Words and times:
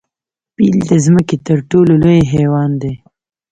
پیل 0.55 0.77
د 0.89 0.91
ځمکې 1.05 1.35
تر 1.47 1.57
ټولو 1.69 1.93
لوی 2.03 2.19
حیوان 2.31 2.71
دی 2.81 2.93